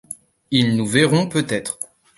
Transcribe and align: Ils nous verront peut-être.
Ils 0.49 0.75
nous 0.77 0.87
verront 0.87 1.27
peut-être. 1.29 1.77